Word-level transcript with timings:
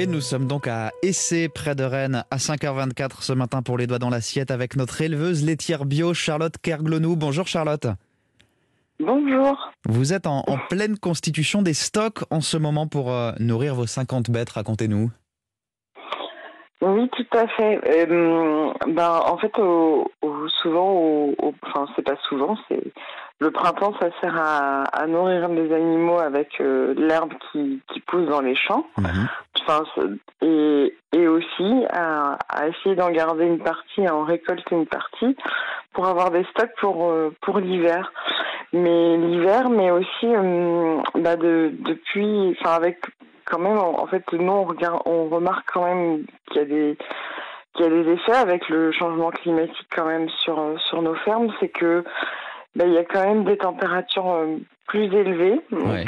Et 0.00 0.06
nous 0.06 0.20
sommes 0.20 0.46
donc 0.46 0.68
à 0.68 0.92
Essay, 1.02 1.48
près 1.48 1.74
de 1.74 1.82
Rennes, 1.82 2.22
à 2.30 2.36
5h24 2.36 3.20
ce 3.20 3.32
matin 3.32 3.62
pour 3.62 3.76
les 3.76 3.88
doigts 3.88 3.98
dans 3.98 4.10
l'assiette 4.10 4.52
avec 4.52 4.76
notre 4.76 5.00
éleveuse 5.02 5.44
laitière 5.44 5.84
bio 5.86 6.14
Charlotte 6.14 6.54
Kerglonou. 6.62 7.16
Bonjour 7.16 7.48
Charlotte. 7.48 7.88
Bonjour. 9.00 9.72
Vous 9.88 10.12
êtes 10.12 10.28
en, 10.28 10.44
en 10.46 10.56
pleine 10.70 10.96
constitution 10.98 11.62
des 11.62 11.74
stocks 11.74 12.20
en 12.30 12.40
ce 12.40 12.56
moment 12.56 12.86
pour 12.86 13.10
euh, 13.12 13.32
nourrir 13.40 13.74
vos 13.74 13.86
50 13.86 14.30
bêtes, 14.30 14.50
racontez-nous. 14.50 15.10
Oui, 16.80 17.10
tout 17.16 17.26
à 17.36 17.48
fait. 17.48 17.80
Euh, 17.88 18.72
ben, 18.86 19.20
en 19.26 19.36
fait, 19.38 19.58
au, 19.58 20.08
au- 20.22 20.48
souvent, 20.62 20.92
au, 20.92 21.34
enfin, 21.66 21.86
c'est 21.96 22.02
pas 22.02 22.16
souvent, 22.28 22.56
c'est 22.68 22.80
le 23.40 23.50
printemps, 23.52 23.94
ça 24.00 24.08
sert 24.20 24.36
à, 24.36 24.82
à 24.84 25.06
nourrir 25.08 25.48
les 25.48 25.72
animaux 25.72 26.18
avec 26.18 26.60
euh, 26.60 26.94
l'herbe 26.96 27.32
qui, 27.50 27.80
qui 27.92 28.00
pousse 28.00 28.28
dans 28.28 28.40
les 28.40 28.54
champs. 28.56 28.84
Mhm. 28.96 29.28
Et, 30.42 30.92
aussi 31.26 31.84
à, 31.90 32.38
essayer 32.68 32.94
d'en 32.94 33.10
garder 33.10 33.44
une 33.44 33.58
partie, 33.58 34.06
à 34.06 34.14
en 34.14 34.24
récolter 34.24 34.74
une 34.74 34.86
partie 34.86 35.36
pour 35.92 36.06
avoir 36.06 36.30
des 36.30 36.44
stocks 36.44 36.74
pour 36.80 37.10
euh, 37.10 37.34
pour 37.42 37.58
l'hiver. 37.58 38.12
Mais 38.72 39.16
l'hiver, 39.16 39.68
mais 39.68 39.90
aussi 39.90 40.26
euh, 40.26 40.98
bah 41.16 41.36
de, 41.36 41.72
depuis, 41.80 42.56
enfin 42.60 42.74
avec 42.76 42.98
quand 43.44 43.58
même, 43.58 43.78
en 43.78 44.06
fait, 44.06 44.22
nous 44.32 44.52
on 44.52 44.64
regarde, 44.64 45.00
on 45.06 45.28
remarque 45.28 45.68
quand 45.72 45.84
même 45.84 46.24
qu'il 46.46 46.56
y 46.56 46.64
a 46.64 46.64
des 46.64 46.98
y 47.78 47.84
a 47.84 47.88
des 47.88 48.10
effets 48.10 48.36
avec 48.36 48.68
le 48.68 48.90
changement 48.92 49.30
climatique 49.30 49.88
quand 49.94 50.06
même 50.06 50.28
sur 50.44 50.58
sur 50.88 51.02
nos 51.02 51.14
fermes, 51.14 51.52
c'est 51.60 51.68
que 51.68 52.04
bah, 52.78 52.84
il 52.86 52.94
y 52.94 52.98
a 52.98 53.04
quand 53.04 53.24
même 53.26 53.44
des 53.44 53.58
températures 53.58 54.30
euh, 54.30 54.56
plus 54.86 55.04
élevées 55.14 55.60
Ouais. 55.70 56.04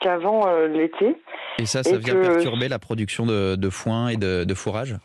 qu'avant 0.00 0.48
euh, 0.48 0.66
l'été. 0.66 1.14
Et 1.58 1.66
ça, 1.66 1.82
ça 1.84 1.94
Et 1.94 1.98
vient 1.98 2.14
que- 2.14 2.22
perturber 2.22 2.68
la 2.68 2.78
production 2.80 3.26
de, 3.26 3.54
de 3.54 3.70
foin 3.70 4.08
et 4.08 4.16
de, 4.16 4.42
de 4.44 4.54
fourrage? 4.54 4.96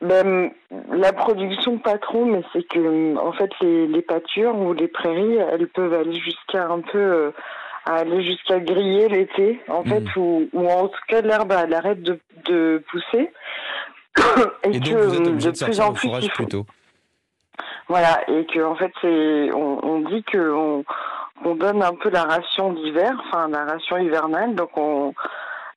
Ben, 0.00 0.50
la 0.92 1.12
production 1.12 1.78
pas 1.78 1.98
trop, 1.98 2.24
mais 2.24 2.42
c'est 2.52 2.62
que 2.68 3.16
en 3.18 3.32
fait 3.32 3.50
les, 3.60 3.86
les 3.88 4.02
pâtures 4.02 4.56
ou 4.56 4.72
les 4.72 4.86
prairies, 4.86 5.36
elles 5.50 5.66
peuvent 5.68 5.92
aller 5.94 6.14
jusqu'à 6.20 6.66
un 6.68 6.80
peu 6.80 6.98
euh, 6.98 7.30
à 7.84 7.94
aller 7.96 8.22
jusqu'à 8.22 8.60
griller 8.60 9.08
l'été, 9.08 9.60
en 9.68 9.82
fait, 9.82 10.04
ou, 10.16 10.48
ou 10.52 10.68
en 10.68 10.86
tout 10.88 11.00
cas 11.08 11.20
l'herbe 11.20 11.52
elle 11.52 11.74
arrête 11.74 12.02
de, 12.02 12.18
de 12.46 12.82
pousser. 12.90 13.30
et, 14.64 14.68
Et 14.76 14.80
donc 14.80 14.84
que 14.94 15.04
vous 15.04 15.14
êtes 15.20 15.26
obligé 15.26 15.50
de, 15.52 15.58
de 15.58 15.64
plus 15.64 15.80
en 15.80 15.92
plus 15.92 16.06
fourrage 16.08 16.28
faut-. 16.32 16.64
Voilà, 17.88 18.20
et 18.28 18.44
que 18.46 18.60
en 18.62 18.74
fait 18.74 18.92
c'est 19.00 19.50
on, 19.54 19.84
on 19.84 20.00
dit 20.00 20.22
que 20.24 20.50
on, 20.50 20.84
on 21.44 21.54
donne 21.54 21.82
un 21.82 21.94
peu 21.94 22.10
la 22.10 22.24
ration 22.24 22.72
d'hiver, 22.74 23.12
enfin 23.26 23.48
la 23.48 23.64
ration 23.64 23.96
hivernale, 23.98 24.54
donc 24.54 24.70
on 24.76 25.14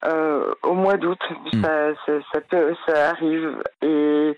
euh, 0.06 0.54
au 0.64 0.74
mois 0.74 0.98
d'août, 0.98 1.20
Mm. 1.54 1.62
ça, 1.64 1.94
ça, 2.06 2.12
ça 2.34 2.42
peut 2.42 2.76
ça 2.88 3.10
arrive. 3.12 3.62
Et 3.82 4.36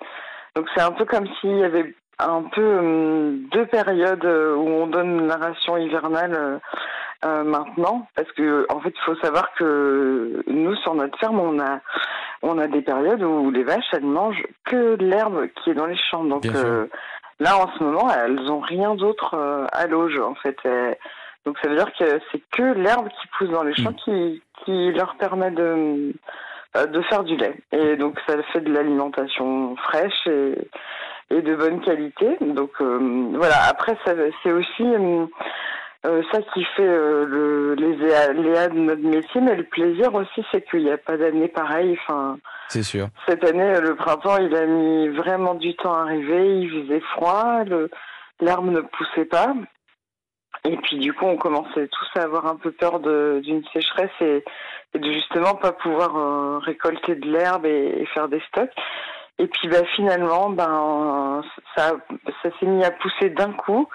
donc 0.55 0.67
c'est 0.75 0.81
un 0.83 0.91
peu 0.91 1.05
comme 1.05 1.27
s'il 1.39 1.57
y 1.57 1.63
avait 1.63 1.94
un 2.19 2.44
peu 2.44 2.77
hum, 2.79 3.47
deux 3.51 3.66
périodes 3.67 4.25
euh, 4.25 4.55
où 4.55 4.67
on 4.67 4.88
donne 4.88 5.27
la 5.27 5.38
ration 5.38 5.77
hivernale 5.77 6.33
euh, 6.35 6.57
euh, 7.25 7.44
maintenant. 7.44 8.07
Parce 8.16 8.31
que 8.33 8.66
en 8.69 8.79
fait 8.81 8.94
il 8.95 9.01
faut 9.05 9.16
savoir 9.16 9.51
que 9.55 10.44
nous 10.47 10.75
sur 10.77 10.95
notre 10.95 11.17
ferme 11.17 11.39
on 11.39 11.59
a 11.59 11.79
on 12.41 12.57
a 12.57 12.67
des 12.67 12.81
périodes 12.81 13.23
où 13.23 13.49
les 13.51 13.63
vaches 13.63 13.85
elles 13.94 14.05
mangent 14.05 14.45
que 14.66 14.95
l'herbe 14.99 15.47
qui 15.63 15.69
est 15.71 15.75
dans 15.75 15.85
les 15.88 15.97
champs. 15.97 16.25
Donc 16.25 16.45
euh, 16.45 16.88
là 17.44 17.58
en 17.58 17.67
ce 17.77 17.83
moment 17.83 18.09
elles 18.09 18.49
ont 18.49 18.59
rien 18.59 18.95
d'autre 18.95 19.36
euh, 19.36 19.66
à 19.72 19.88
l'auge 19.88 20.17
en 20.19 20.36
fait 20.36 20.58
donc 21.45 21.58
ça 21.61 21.69
veut 21.69 21.75
dire 21.75 21.91
que 21.97 22.19
c'est 22.31 22.41
que 22.52 22.63
l'herbe 22.63 23.09
qui 23.09 23.27
pousse 23.38 23.50
dans 23.50 23.63
les 23.63 23.75
champs 23.75 23.91
Mm. 23.91 24.03
qui 24.05 24.41
qui 24.63 24.91
leur 24.94 25.16
permet 25.16 25.52
de 25.52 26.13
euh, 26.77 26.85
de 26.88 27.02
faire 27.03 27.23
du 27.23 27.35
lait 27.35 27.58
et 27.72 27.95
donc 27.97 28.19
ça 28.27 28.41
fait 28.52 28.61
de 28.61 28.73
l'alimentation 28.73 29.75
fraîche 29.75 30.27
et 30.27 30.55
et 31.30 31.41
de 31.41 31.55
bonne 31.55 31.81
qualité. 31.81 32.38
Donc 32.41 32.72
euh, 32.81 33.30
voilà. 33.33 33.55
Après, 33.69 33.97
c'est 34.05 34.52
aussi 34.52 34.84
euh, 36.06 36.09
euh, 36.09 36.22
ça 36.31 36.41
qui 36.53 36.64
fait 36.75 36.88
euh, 36.88 37.25
le, 37.25 37.74
les 37.75 37.96
léa 37.96 38.68
de 38.69 38.78
notre 38.80 39.02
métier, 39.03 39.41
mais 39.41 39.56
le 39.56 39.64
plaisir 39.64 40.14
aussi, 40.14 40.44
c'est 40.52 40.62
qu'il 40.69 40.84
n'y 40.84 40.91
a 40.91 40.97
pas 40.97 41.18
d'année 41.18 41.47
pareille. 41.47 41.97
Enfin, 42.02 42.38
C'est 42.68 42.84
sûr. 42.84 43.08
cette 43.28 43.44
année, 43.44 43.80
le 43.80 43.96
printemps, 43.96 44.38
il 44.38 44.56
a 44.56 44.66
mis 44.66 45.08
vraiment 45.09 45.56
du 45.56 45.75
temps 45.75 45.94
à 45.94 46.02
arriver. 46.02 46.59
Il 46.59 46.69
faisait 46.86 47.00
froid, 47.13 47.63
le- 47.66 47.90
l'herbe 48.42 48.66
ne 48.69 48.81
poussait 48.81 49.25
pas. 49.25 49.53
Et 50.66 50.78
puis 50.78 50.97
du 50.97 51.13
coup, 51.13 51.25
on 51.25 51.36
commençait 51.38 51.88
tous 51.88 52.19
à 52.19 52.24
avoir 52.24 52.46
un 52.46 52.56
peu 52.56 52.72
peur 52.72 53.00
de- 53.00 53.42
d'une 53.44 53.63
sécheresse 53.74 54.12
et, 54.22 54.44
et 54.94 55.00
de 55.00 55.12
justement 55.12 55.56
pas 55.56 55.72
pouvoir 55.74 56.16
euh, 56.16 56.59
récolter 56.59 57.16
de 57.16 57.30
l'herbe 57.30 57.66
et, 57.66 58.02
et 58.02 58.06
faire 58.08 58.30
des 58.30 58.42
stocks. 58.47 58.72
Et 59.40 59.47
puis 59.47 59.68
bah, 59.68 59.84
finalement, 59.96 60.50
ben 60.52 61.42
ça, 61.75 61.94
ça 62.42 62.50
s'est 62.59 62.66
mis 62.66 62.84
à 62.86 62.92
pousser 62.92 63.30
d'un 63.31 63.52
coup 63.52 63.90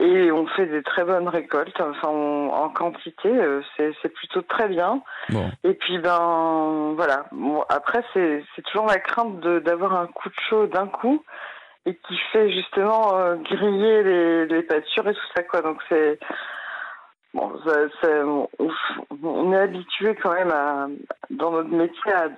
et 0.00 0.32
on 0.32 0.46
fait 0.48 0.66
des 0.66 0.82
très 0.82 1.04
bonnes 1.04 1.28
récoltes. 1.28 1.80
Enfin, 1.80 2.08
on- 2.08 2.50
en 2.50 2.68
quantité, 2.70 3.28
euh, 3.28 3.60
c'est 3.76 4.12
plutôt 4.12 4.42
très 4.42 4.66
bien. 4.68 5.02
Bon. 5.28 5.50
Et 5.62 5.74
puis 5.74 5.98
ben 5.98 6.94
voilà. 6.96 7.26
Bon, 7.32 7.62
après 7.68 8.02
c'est 8.14 8.42
toujours 8.64 8.86
la 8.86 8.98
crainte 8.98 9.40
d'avoir 9.40 9.94
un 9.94 10.06
coup 10.06 10.28
de 10.28 10.34
chaud 10.48 10.66
d'un 10.66 10.86
coup 10.88 11.22
et 11.86 11.94
qui 11.94 12.16
fait 12.32 12.50
justement 12.50 13.16
euh, 13.16 13.36
griller 13.36 14.02
les, 14.02 14.46
les 14.46 14.62
pâtures 14.62 15.08
et 15.08 15.14
tout 15.14 15.28
ça 15.36 15.42
quoi. 15.44 15.62
Donc 15.62 15.78
c'est 15.88 16.18
bon, 17.34 17.52
ça, 17.64 17.74
ça- 18.00 18.26
on, 18.26 18.48
on 19.22 19.52
est 19.52 19.60
habitué 19.60 20.14
quand 20.22 20.32
même 20.32 20.50
à 20.50 20.88
dans 21.30 21.52
notre 21.52 21.68
métier 21.70 22.12
à, 22.12 22.28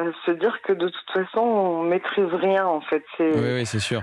à 0.00 0.02
se 0.26 0.30
dire 0.32 0.60
que 0.62 0.72
de 0.72 0.88
toute 0.88 1.10
façon 1.12 1.40
on 1.40 1.82
maîtrise 1.82 2.32
rien 2.34 2.66
en 2.66 2.80
fait. 2.82 3.04
Oui, 3.18 3.32
oui, 3.54 3.66
c'est 3.66 3.78
sûr. 3.80 4.02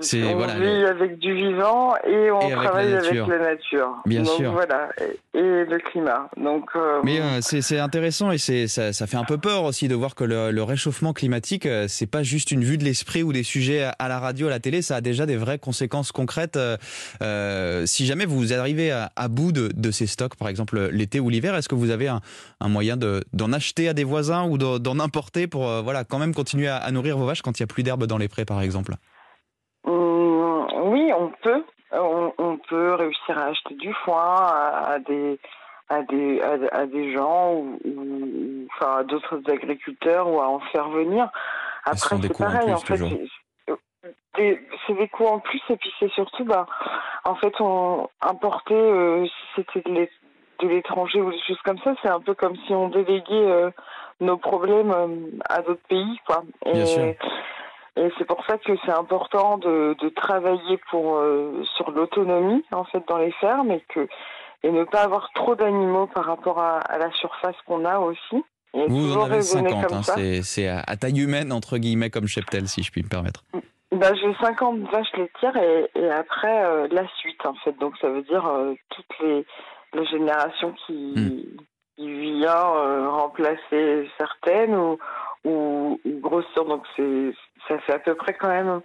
C'est- 0.00 0.24
on 0.24 0.36
voilà, 0.36 0.54
vit 0.54 0.60
le- 0.80 0.88
avec 0.88 1.18
du 1.18 1.34
vivant 1.34 1.94
et 2.06 2.30
on 2.30 2.40
Et 2.40 2.44
avec 2.44 2.56
la 2.56 2.62
travaille 2.62 2.92
avec 2.94 3.04
nature. 3.04 3.28
la 3.28 3.38
nature. 3.38 3.94
Bien 4.06 4.22
Donc 4.22 4.36
sûr. 4.36 4.52
voilà 4.52 4.88
et, 5.34 5.38
et 5.38 5.64
le 5.64 5.78
climat. 5.78 6.28
Donc 6.36 6.70
euh, 6.76 7.00
Mais 7.04 7.20
euh, 7.20 7.40
c'est 7.40 7.78
intéressant 7.78 8.30
et 8.30 8.38
ça, 8.38 8.92
ça 8.92 9.06
fait 9.06 9.16
un 9.16 9.24
peu 9.24 9.38
peur 9.38 9.64
aussi 9.64 9.88
de 9.88 9.94
voir 9.94 10.14
que 10.14 10.24
le, 10.24 10.50
le 10.50 10.62
réchauffement 10.62 11.12
climatique, 11.12 11.66
euh, 11.66 11.86
c'est 11.88 12.06
pas 12.10 12.22
juste 12.22 12.50
une 12.50 12.64
vue 12.64 12.78
de 12.78 12.84
l'esprit 12.84 13.22
ou 13.22 13.32
des 13.32 13.42
sujets 13.42 13.84
à, 13.84 13.90
à 13.98 14.08
la 14.08 14.18
radio, 14.18 14.46
à 14.46 14.50
la 14.50 14.60
télé, 14.60 14.82
ça 14.82 14.96
a 14.96 15.00
déjà 15.00 15.26
des 15.26 15.36
vraies 15.36 15.58
conséquences 15.58 16.12
concrètes. 16.12 16.58
Euh, 17.22 17.86
si 17.86 18.06
jamais 18.06 18.26
vous 18.26 18.52
arrivez 18.52 18.90
à, 18.90 19.10
à 19.16 19.28
bout 19.28 19.52
de, 19.52 19.68
de 19.74 19.90
ces 19.90 20.06
stocks, 20.06 20.36
par 20.36 20.48
exemple 20.48 20.88
l'été 20.92 21.20
ou 21.20 21.28
l'hiver, 21.30 21.54
est-ce 21.54 21.68
que 21.68 21.74
vous 21.74 21.90
avez 21.90 22.08
un, 22.08 22.20
un 22.60 22.68
moyen 22.68 22.96
de- 22.96 23.24
d'en 23.32 23.52
acheter 23.52 23.88
à 23.88 23.92
des 23.94 24.04
voisins 24.04 24.44
ou 24.48 24.58
de- 24.58 24.78
d'en 24.78 24.98
importer 25.00 25.46
pour 25.46 25.64
voilà 25.82 26.04
quand 26.04 26.18
même 26.18 26.34
continuer 26.34 26.68
à, 26.68 26.76
à 26.76 26.90
nourrir 26.90 27.16
vos 27.18 27.26
vaches 27.26 27.42
quand 27.42 27.58
il 27.58 27.62
y 27.62 27.64
a 27.64 27.66
plus 27.66 27.82
d'herbe 27.82 28.06
dans 28.06 28.18
les 28.18 28.28
prés, 28.28 28.44
par 28.44 28.60
exemple 28.62 28.94
Hum, 29.86 30.66
oui, 30.92 31.10
on 31.18 31.30
peut. 31.42 31.62
On, 31.92 32.32
on 32.38 32.53
peut 32.68 32.94
réussir 32.94 33.38
à 33.38 33.44
acheter 33.46 33.74
du 33.74 33.92
foin 34.04 34.36
à, 34.36 34.92
à 34.94 34.98
des 34.98 35.38
à 35.88 36.02
des 36.02 36.40
à, 36.40 36.52
à 36.80 36.86
des 36.86 37.12
gens 37.12 37.52
ou, 37.54 37.78
enfin 38.74 38.98
à 38.98 39.04
d'autres 39.04 39.40
agriculteurs 39.50 40.28
ou 40.28 40.40
à 40.40 40.48
en 40.48 40.60
faire 40.60 40.88
venir. 40.88 41.28
Après 41.84 42.16
c'est 42.20 42.40
en 42.40 42.44
pareil 42.44 42.64
plus, 42.64 42.72
en 42.74 42.78
fait. 42.78 42.96
c'est- 42.96 43.74
des- 44.36 45.08
coûts 45.08 45.26
en 45.26 45.38
plus 45.38 45.60
et 45.70 45.76
puis 45.76 45.92
c'est 46.00 46.10
surtout 46.12 46.44
bah 46.44 46.66
en 47.24 47.34
fait 47.36 47.54
on 47.60 48.08
importer 48.20 48.74
euh, 48.74 49.24
si 49.26 49.32
c'était 49.56 49.88
de 49.88 49.94
l'é- 49.94 50.10
de 50.60 50.68
l'étranger 50.68 51.20
ou 51.20 51.30
des 51.30 51.40
choses 51.46 51.60
comme 51.64 51.78
ça 51.78 51.94
c'est 52.02 52.08
un 52.08 52.20
peu 52.20 52.34
comme 52.34 52.56
si 52.66 52.74
on 52.74 52.88
déléguait 52.88 53.24
euh, 53.32 53.70
nos 54.20 54.36
problèmes 54.36 54.90
euh, 54.90 55.06
à 55.48 55.62
d'autres 55.62 55.86
pays 55.88 56.18
quoi. 56.26 56.42
Et, 56.66 56.72
Bien 56.72 56.86
sûr. 56.86 57.14
Et 57.96 58.10
c'est 58.18 58.24
pour 58.24 58.44
ça 58.46 58.58
que 58.58 58.72
c'est 58.84 58.92
important 58.92 59.58
de, 59.58 59.94
de 60.00 60.08
travailler 60.08 60.78
pour 60.90 61.16
euh, 61.16 61.62
sur 61.76 61.90
l'autonomie 61.92 62.64
en 62.72 62.84
fait 62.84 63.02
dans 63.08 63.18
les 63.18 63.32
fermes 63.32 63.70
et 63.70 63.84
que 63.88 64.08
et 64.62 64.70
ne 64.70 64.84
pas 64.84 65.02
avoir 65.02 65.30
trop 65.34 65.54
d'animaux 65.54 66.06
par 66.06 66.24
rapport 66.24 66.58
à, 66.58 66.78
à 66.78 66.98
la 66.98 67.12
surface 67.12 67.56
qu'on 67.66 67.84
a 67.84 67.98
aussi. 67.98 68.42
Et 68.72 68.86
Vous 68.88 69.16
en 69.16 69.24
avez 69.26 69.36
raisonner 69.36 69.68
50, 69.70 69.86
comme 69.86 69.98
hein, 69.98 70.40
c'est 70.42 70.68
à, 70.68 70.82
à 70.86 70.96
taille 70.96 71.20
humaine 71.20 71.52
entre 71.52 71.76
guillemets 71.78 72.10
comme 72.10 72.26
cheptel 72.26 72.66
si 72.66 72.82
je 72.82 72.90
puis 72.90 73.02
me 73.02 73.08
permettre. 73.08 73.44
Bah, 73.92 74.12
j'ai 74.14 74.34
50 74.40 74.80
vaches 74.90 75.12
laitières 75.16 75.56
et, 75.56 75.90
et 75.94 76.10
après 76.10 76.64
euh, 76.64 76.88
la 76.90 77.06
suite 77.18 77.44
en 77.46 77.54
fait. 77.62 77.78
Donc 77.78 77.96
ça 78.00 78.08
veut 78.08 78.22
dire 78.22 78.44
euh, 78.46 78.74
toutes 78.88 79.18
les, 79.20 79.46
les 79.92 80.06
générations 80.06 80.74
qui, 80.86 81.12
Hmm. 81.14 81.40
qui 81.96 82.32
vient 82.32 83.08
remplacer 83.10 84.08
certaines 84.18 84.74
ou, 84.74 84.98
ou, 85.44 86.00
ou 86.04 86.20
grossir. 86.20 86.64
Donc 86.64 86.82
c'est 86.96 87.32
ça 87.68 87.78
fait 87.80 87.94
à 87.94 87.98
peu 87.98 88.14
près 88.14 88.34
quand 88.34 88.48
même 88.48 88.80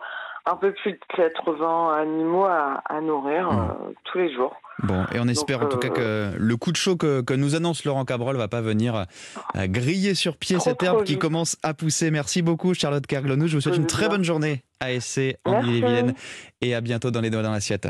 un 0.46 0.56
peu 0.56 0.74
plus 0.74 0.94
de 0.94 1.00
80 1.16 1.98
animaux 2.02 2.46
à, 2.46 2.82
à 2.86 3.02
nourrir 3.02 3.50
euh, 3.50 3.92
tous 4.06 4.18
les 4.18 4.34
jours. 4.34 4.56
Bon, 4.82 5.04
et 5.14 5.20
on 5.20 5.28
espère 5.28 5.62
en 5.62 5.68
tout 5.68 5.78
cas 5.78 5.90
que 5.90 6.32
le 6.38 6.58
coup 6.58 6.72
de 6.72 6.78
chaud 6.78 6.96
que, 6.96 7.22
que 7.22 7.34
nous 7.34 7.56
annonce 7.56 7.84
Laurent 7.84 8.06
Cabrol 8.06 8.38
va 8.38 8.48
pas 8.48 8.62
venir 8.62 8.96
euh, 8.96 9.68
griller 9.68 10.16
sur 10.16 10.38
pied 10.38 10.56
Trop, 10.56 10.64
cette 10.64 10.82
herbe 10.82 11.04
qui 11.04 11.14
vite. 11.14 11.22
commence 11.22 11.58
à 11.64 11.74
pousser. 11.74 12.12
Merci 12.12 12.42
beaucoup 12.42 12.74
Charlotte 12.74 13.06
Kerglonou. 13.06 13.48
Je 13.48 13.56
vous 13.56 13.62
souhaite 13.62 13.76
une 13.76 13.88
très 13.88 14.08
bonne 14.08 14.24
journée 14.24 14.64
à 14.80 14.98
SC 14.98 15.36
en. 15.44 15.62
Ille-et-Vilaine 15.62 16.14
et 16.62 16.74
à 16.76 16.82
bientôt 16.82 17.12
dans 17.12 17.20
les 17.22 17.30
doigts 17.30 17.42
dans 17.44 17.52
l'assiette. 17.52 17.86